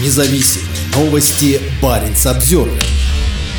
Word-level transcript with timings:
независим. 0.00 0.62
Новости 0.94 1.60
Баренц 1.80 2.26
Обзервер. 2.26 2.97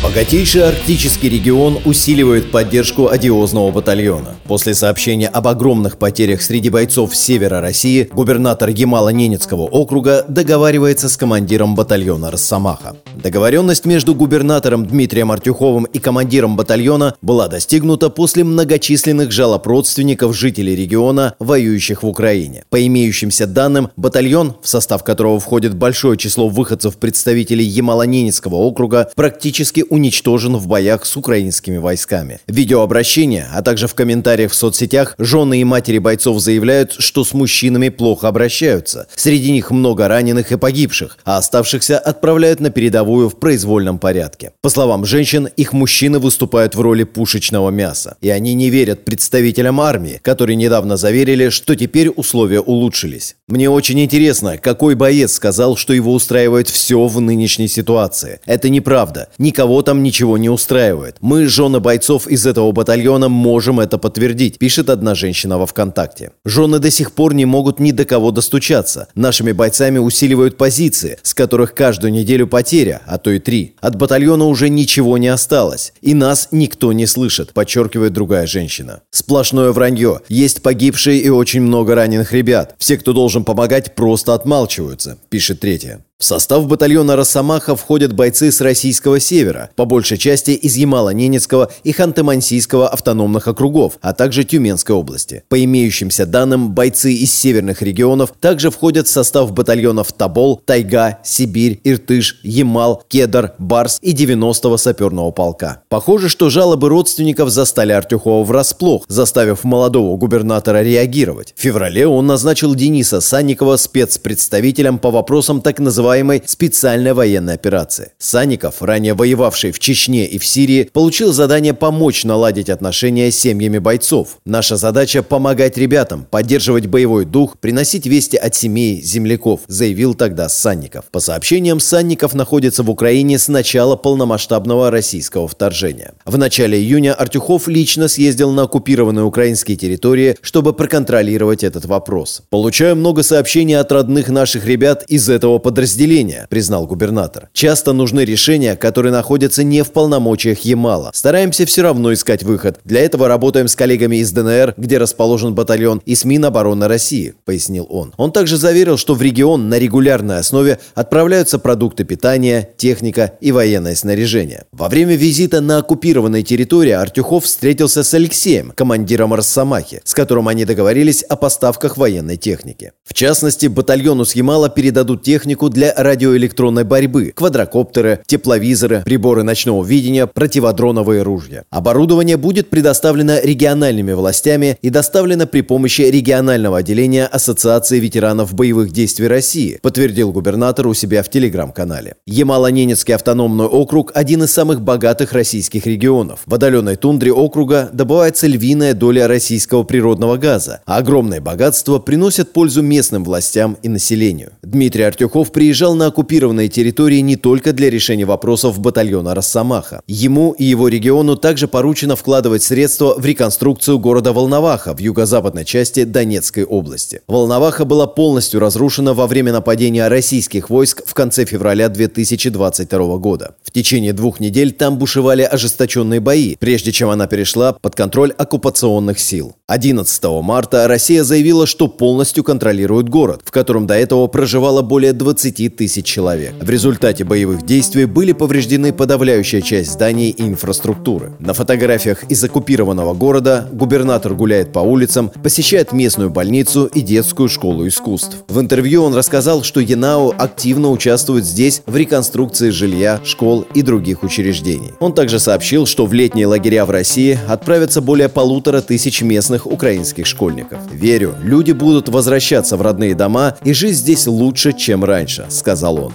Богатейший 0.00 0.62
арктический 0.62 1.28
регион 1.28 1.78
усиливает 1.84 2.52
поддержку 2.52 3.08
одиозного 3.08 3.72
батальона. 3.72 4.36
После 4.44 4.72
сообщения 4.72 5.26
об 5.26 5.48
огромных 5.48 5.98
потерях 5.98 6.40
среди 6.40 6.70
бойцов 6.70 7.16
севера 7.16 7.60
России, 7.60 8.08
губернатор 8.12 8.68
Ямало-Ненецкого 8.68 9.68
округа 9.68 10.24
договаривается 10.28 11.08
с 11.08 11.16
командиром 11.16 11.74
батальона 11.74 12.30
«Росомаха». 12.30 12.96
Договоренность 13.16 13.86
между 13.86 14.14
губернатором 14.14 14.86
Дмитрием 14.86 15.32
Артюховым 15.32 15.82
и 15.84 15.98
командиром 15.98 16.54
батальона 16.54 17.16
была 17.20 17.48
достигнута 17.48 18.08
после 18.08 18.44
многочисленных 18.44 19.32
жалоб 19.32 19.66
родственников 19.66 20.36
жителей 20.36 20.76
региона, 20.76 21.34
воюющих 21.40 22.04
в 22.04 22.06
Украине. 22.06 22.62
По 22.70 22.86
имеющимся 22.86 23.48
данным, 23.48 23.90
батальон, 23.96 24.54
в 24.62 24.68
состав 24.68 25.02
которого 25.02 25.40
входит 25.40 25.74
большое 25.74 26.16
число 26.16 26.48
выходцев 26.48 26.98
представителей 26.98 27.66
Ямало-Ненецкого 27.66 28.54
округа, 28.54 29.10
практически 29.16 29.84
уничтожен 29.90 30.56
в 30.56 30.66
боях 30.66 31.04
с 31.04 31.16
украинскими 31.16 31.76
войсками. 31.76 32.40
Видеообращения, 32.46 33.48
а 33.52 33.62
также 33.62 33.86
в 33.86 33.94
комментариях 33.94 34.52
в 34.52 34.54
соцсетях 34.54 35.14
жены 35.18 35.60
и 35.60 35.64
матери 35.64 35.98
бойцов 35.98 36.40
заявляют, 36.40 36.94
что 36.98 37.24
с 37.24 37.32
мужчинами 37.32 37.88
плохо 37.88 38.28
обращаются. 38.28 39.06
Среди 39.14 39.50
них 39.50 39.70
много 39.70 40.08
раненых 40.08 40.52
и 40.52 40.56
погибших, 40.56 41.18
а 41.24 41.38
оставшихся 41.38 41.98
отправляют 41.98 42.60
на 42.60 42.70
передовую 42.70 43.28
в 43.28 43.38
произвольном 43.38 43.98
порядке. 43.98 44.52
По 44.62 44.68
словам 44.68 45.04
женщин, 45.04 45.48
их 45.56 45.72
мужчины 45.72 46.18
выступают 46.18 46.74
в 46.74 46.80
роли 46.80 47.04
пушечного 47.04 47.70
мяса. 47.70 48.16
И 48.20 48.30
они 48.30 48.54
не 48.54 48.70
верят 48.70 49.04
представителям 49.04 49.80
армии, 49.80 50.20
которые 50.22 50.56
недавно 50.56 50.96
заверили, 50.96 51.48
что 51.48 51.74
теперь 51.74 52.08
условия 52.08 52.60
улучшились. 52.60 53.36
Мне 53.48 53.70
очень 53.70 54.00
интересно, 54.00 54.58
какой 54.58 54.94
боец 54.94 55.32
сказал, 55.32 55.76
что 55.76 55.92
его 55.92 56.12
устраивает 56.12 56.68
все 56.68 57.06
в 57.06 57.20
нынешней 57.20 57.68
ситуации. 57.68 58.40
Это 58.46 58.68
неправда. 58.68 59.28
Никого 59.38 59.77
никого 59.78 59.82
там 59.82 60.02
ничего 60.02 60.38
не 60.38 60.50
устраивает. 60.50 61.16
Мы, 61.20 61.46
жены 61.46 61.80
бойцов 61.80 62.26
из 62.26 62.46
этого 62.46 62.72
батальона, 62.72 63.28
можем 63.28 63.78
это 63.80 63.98
подтвердить, 63.98 64.58
пишет 64.58 64.90
одна 64.90 65.14
женщина 65.14 65.58
во 65.58 65.66
ВКонтакте. 65.66 66.32
Жены 66.44 66.78
до 66.78 66.90
сих 66.90 67.12
пор 67.12 67.34
не 67.34 67.46
могут 67.46 67.80
ни 67.80 67.92
до 67.92 68.04
кого 68.04 68.30
достучаться. 68.30 69.06
Нашими 69.14 69.52
бойцами 69.52 69.98
усиливают 69.98 70.56
позиции, 70.56 71.18
с 71.22 71.34
которых 71.34 71.74
каждую 71.74 72.12
неделю 72.12 72.46
потеря, 72.46 73.00
а 73.06 73.18
то 73.18 73.30
и 73.30 73.38
три. 73.38 73.74
От 73.80 73.96
батальона 73.96 74.46
уже 74.46 74.68
ничего 74.68 75.18
не 75.18 75.28
осталось. 75.28 75.92
И 76.02 76.14
нас 76.14 76.48
никто 76.50 76.92
не 76.92 77.06
слышит, 77.06 77.52
подчеркивает 77.52 78.12
другая 78.12 78.46
женщина. 78.46 79.00
Сплошное 79.10 79.70
вранье. 79.70 80.20
Есть 80.28 80.62
погибшие 80.62 81.20
и 81.20 81.28
очень 81.28 81.62
много 81.62 81.94
раненых 81.94 82.32
ребят. 82.32 82.74
Все, 82.78 82.96
кто 82.96 83.12
должен 83.12 83.44
помогать, 83.44 83.94
просто 83.94 84.34
отмалчиваются, 84.34 85.18
пишет 85.30 85.60
третья. 85.60 86.00
В 86.20 86.24
состав 86.24 86.66
батальона 86.66 87.14
«Росомаха» 87.14 87.76
входят 87.76 88.12
бойцы 88.12 88.50
с 88.50 88.60
российского 88.60 89.20
севера, 89.20 89.70
по 89.76 89.84
большей 89.84 90.18
части 90.18 90.50
из 90.50 90.76
Ямало-Ненецкого 90.76 91.70
и 91.84 91.92
Ханты-Мансийского 91.92 92.88
автономных 92.88 93.46
округов, 93.46 93.98
а 94.00 94.12
также 94.12 94.42
Тюменской 94.42 94.96
области. 94.96 95.44
По 95.48 95.62
имеющимся 95.62 96.26
данным, 96.26 96.72
бойцы 96.72 97.12
из 97.12 97.32
северных 97.32 97.82
регионов 97.82 98.32
также 98.40 98.72
входят 98.72 99.06
в 99.06 99.12
состав 99.12 99.52
батальонов 99.52 100.12
Тобол, 100.12 100.60
Тайга, 100.66 101.18
Сибирь, 101.22 101.80
Иртыш, 101.84 102.40
Ямал, 102.42 103.04
Кедр, 103.06 103.52
Барс 103.58 104.00
и 104.02 104.12
90-го 104.12 104.76
саперного 104.76 105.30
полка. 105.30 105.82
Похоже, 105.88 106.28
что 106.28 106.50
жалобы 106.50 106.88
родственников 106.88 107.50
застали 107.50 107.92
Артюхова 107.92 108.42
врасплох, 108.42 109.04
заставив 109.06 109.62
молодого 109.62 110.16
губернатора 110.16 110.82
реагировать. 110.82 111.54
В 111.56 111.62
феврале 111.62 112.08
он 112.08 112.26
назначил 112.26 112.74
Дениса 112.74 113.20
Санникова 113.20 113.76
спецпредставителем 113.76 114.98
по 114.98 115.12
вопросам 115.12 115.60
так 115.60 115.78
называемых 115.78 116.07
называемой 116.08 116.42
специальной 116.46 117.12
военной 117.12 117.52
операции. 117.52 118.12
Санников, 118.18 118.80
ранее 118.80 119.12
воевавший 119.12 119.72
в 119.72 119.78
Чечне 119.78 120.26
и 120.26 120.38
в 120.38 120.46
Сирии, 120.46 120.88
получил 120.90 121.34
задание 121.34 121.74
помочь 121.74 122.24
наладить 122.24 122.70
отношения 122.70 123.30
с 123.30 123.38
семьями 123.38 123.76
бойцов. 123.76 124.38
Наша 124.46 124.76
задача– 124.78 125.22
помогать 125.28 125.76
ребятам, 125.76 126.26
поддерживать 126.30 126.86
боевой 126.86 127.26
дух, 127.26 127.58
приносить 127.58 128.06
вести 128.06 128.38
от 128.38 128.54
семей 128.54 129.02
земляков, 129.02 129.60
заявил 129.66 130.14
тогда 130.14 130.48
Санников. 130.48 131.04
По 131.10 131.20
сообщениям, 131.20 131.78
Санников 131.78 132.32
находится 132.32 132.82
в 132.82 132.88
Украине 132.88 133.38
с 133.38 133.48
начала 133.48 133.96
полномасштабного 133.96 134.90
российского 134.90 135.46
вторжения. 135.46 136.14
В 136.24 136.38
начале 136.38 136.78
июня 136.78 137.12
Артюхов 137.12 137.68
лично 137.68 138.08
съездил 138.08 138.50
на 138.52 138.62
оккупированные 138.62 139.24
украинские 139.26 139.76
территории, 139.76 140.36
чтобы 140.40 140.72
проконтролировать 140.72 141.64
этот 141.64 141.84
вопрос. 141.84 142.42
Получаю 142.48 142.96
много 142.96 143.22
сообщений 143.22 143.76
от 143.76 143.92
родных 143.92 144.30
наших 144.30 144.64
ребят 144.64 145.04
из 145.08 145.28
этого 145.28 145.58
подразделения 145.58 145.97
подразделения, 145.98 146.46
признал 146.48 146.86
губернатор. 146.86 147.48
Часто 147.52 147.92
нужны 147.92 148.20
решения, 148.20 148.76
которые 148.76 149.12
находятся 149.12 149.64
не 149.64 149.82
в 149.82 149.90
полномочиях 149.90 150.60
Ямала. 150.60 151.10
Стараемся 151.12 151.66
все 151.66 151.82
равно 151.82 152.12
искать 152.12 152.44
выход. 152.44 152.78
Для 152.84 153.00
этого 153.00 153.26
работаем 153.26 153.66
с 153.66 153.74
коллегами 153.74 154.16
из 154.16 154.30
ДНР, 154.30 154.74
где 154.76 154.98
расположен 154.98 155.54
батальон, 155.54 156.00
и 156.06 156.14
с 156.14 156.24
Минобороны 156.24 156.86
России, 156.86 157.34
пояснил 157.44 157.86
он. 157.90 158.12
Он 158.16 158.30
также 158.30 158.56
заверил, 158.58 158.96
что 158.96 159.14
в 159.14 159.22
регион 159.22 159.68
на 159.68 159.78
регулярной 159.78 160.38
основе 160.38 160.78
отправляются 160.94 161.58
продукты 161.58 162.04
питания, 162.04 162.68
техника 162.76 163.32
и 163.40 163.50
военное 163.50 163.96
снаряжение. 163.96 164.66
Во 164.70 164.88
время 164.88 165.16
визита 165.16 165.60
на 165.60 165.78
оккупированной 165.78 166.44
территории 166.44 166.92
Артюхов 166.92 167.44
встретился 167.44 168.04
с 168.04 168.14
Алексеем, 168.14 168.72
командиром 168.76 169.34
Росомахи, 169.34 170.00
с 170.04 170.14
которым 170.14 170.46
они 170.46 170.64
договорились 170.64 171.24
о 171.24 171.34
поставках 171.34 171.96
военной 171.96 172.36
техники. 172.36 172.92
В 173.04 173.14
частности, 173.14 173.66
батальону 173.66 174.24
с 174.24 174.36
Ямала 174.36 174.68
передадут 174.68 175.22
технику 175.22 175.68
для 175.68 175.87
радиоэлектронной 175.96 176.84
борьбы, 176.84 177.32
квадрокоптеры, 177.34 178.20
тепловизоры, 178.26 179.02
приборы 179.04 179.42
ночного 179.42 179.84
видения, 179.84 180.26
противодроновые 180.26 181.22
ружья. 181.22 181.64
Оборудование 181.70 182.36
будет 182.36 182.70
предоставлено 182.70 183.38
региональными 183.42 184.12
властями 184.12 184.78
и 184.82 184.90
доставлено 184.90 185.46
при 185.46 185.62
помощи 185.62 186.02
регионального 186.02 186.78
отделения 186.78 187.26
Ассоциации 187.26 187.98
ветеранов 187.98 188.54
боевых 188.54 188.90
действий 188.92 189.28
России, 189.28 189.78
подтвердил 189.82 190.32
губернатор 190.32 190.86
у 190.86 190.94
себя 190.94 191.22
в 191.22 191.30
телеграм-канале. 191.30 192.16
Ямало-Ненецкий 192.26 193.14
автономный 193.14 193.66
округ– 193.66 194.12
один 194.14 194.42
из 194.42 194.52
самых 194.52 194.80
богатых 194.80 195.32
российских 195.32 195.86
регионов. 195.86 196.40
В 196.46 196.54
отдаленной 196.54 196.96
тундре 196.96 197.32
округа 197.32 197.88
добывается 197.92 198.46
львиная 198.46 198.94
доля 198.94 199.28
российского 199.28 199.84
природного 199.84 200.36
газа, 200.36 200.80
а 200.86 200.96
огромное 200.96 201.40
богатство 201.40 201.98
приносит 201.98 202.52
пользу 202.52 202.82
местным 202.82 203.24
властям 203.24 203.76
и 203.82 203.88
населению. 203.88 204.52
Дмитрий 204.62 205.04
Артюхов 205.04 205.52
приезжал 205.52 205.77
приезжал 205.78 205.94
на 205.94 206.06
оккупированные 206.06 206.68
территории 206.68 207.20
не 207.20 207.36
только 207.36 207.72
для 207.72 207.88
решения 207.88 208.24
вопросов 208.24 208.80
батальона 208.80 209.32
«Росомаха». 209.32 210.00
Ему 210.08 210.50
и 210.50 210.64
его 210.64 210.88
региону 210.88 211.36
также 211.36 211.68
поручено 211.68 212.16
вкладывать 212.16 212.64
средства 212.64 213.14
в 213.16 213.24
реконструкцию 213.24 214.00
города 214.00 214.32
Волноваха 214.32 214.92
в 214.92 214.98
юго-западной 214.98 215.64
части 215.64 216.02
Донецкой 216.02 216.64
области. 216.64 217.20
Волноваха 217.28 217.84
была 217.84 218.08
полностью 218.08 218.58
разрушена 218.58 219.14
во 219.14 219.28
время 219.28 219.52
нападения 219.52 220.08
российских 220.08 220.68
войск 220.68 221.02
в 221.06 221.14
конце 221.14 221.44
февраля 221.44 221.88
2022 221.88 223.18
года. 223.18 223.54
В 223.62 223.70
течение 223.70 224.12
двух 224.12 224.40
недель 224.40 224.72
там 224.72 224.98
бушевали 224.98 225.42
ожесточенные 225.42 226.18
бои, 226.18 226.56
прежде 226.56 226.90
чем 226.90 227.08
она 227.08 227.28
перешла 227.28 227.72
под 227.72 227.94
контроль 227.94 228.32
оккупационных 228.32 229.20
сил. 229.20 229.54
11 229.68 230.24
марта 230.42 230.88
Россия 230.88 231.22
заявила, 231.24 231.66
что 231.66 231.88
полностью 231.88 232.42
контролирует 232.42 233.10
город, 233.10 233.42
в 233.44 233.50
котором 233.50 233.86
до 233.86 233.94
этого 233.94 234.26
проживало 234.26 234.80
более 234.80 235.12
20 235.12 235.58
10 235.58 235.76
тысяч 235.76 236.04
человек. 236.04 236.54
В 236.60 236.70
результате 236.70 237.24
боевых 237.24 237.66
действий 237.66 238.06
были 238.06 238.32
повреждены 238.32 238.92
подавляющая 238.92 239.60
часть 239.60 239.92
зданий 239.92 240.30
и 240.30 240.42
инфраструктуры. 240.42 241.32
На 241.38 241.52
фотографиях 241.52 242.24
из 242.30 242.42
оккупированного 242.44 243.14
города 243.14 243.68
губернатор 243.72 244.34
гуляет 244.34 244.72
по 244.72 244.80
улицам, 244.80 245.30
посещает 245.42 245.92
местную 245.92 246.30
больницу 246.30 246.86
и 246.86 247.00
детскую 247.00 247.48
школу 247.48 247.86
искусств. 247.86 248.38
В 248.48 248.60
интервью 248.60 249.02
он 249.02 249.14
рассказал, 249.14 249.62
что 249.62 249.80
Янау 249.80 250.34
активно 250.36 250.90
участвует 250.90 251.44
здесь 251.44 251.82
в 251.86 251.96
реконструкции 251.96 252.70
жилья, 252.70 253.20
школ 253.24 253.66
и 253.74 253.82
других 253.82 254.22
учреждений. 254.22 254.92
Он 255.00 255.12
также 255.12 255.38
сообщил, 255.38 255.86
что 255.86 256.06
в 256.06 256.12
летние 256.12 256.46
лагеря 256.46 256.84
в 256.86 256.90
России 256.90 257.38
отправятся 257.48 258.00
более 258.00 258.28
полутора 258.28 258.80
тысяч 258.80 259.22
местных 259.22 259.57
украинских 259.66 260.26
школьников. 260.26 260.78
Верю, 260.92 261.34
люди 261.42 261.72
будут 261.72 262.08
возвращаться 262.08 262.76
в 262.76 262.82
родные 262.82 263.14
дома 263.14 263.56
и 263.64 263.72
жить 263.72 263.96
здесь 263.96 264.26
лучше, 264.26 264.72
чем 264.72 265.04
раньше 265.04 265.46
сказал 265.48 265.96
он. 265.96 266.12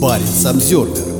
Парень 0.00 0.26
Самсервер 0.26 1.15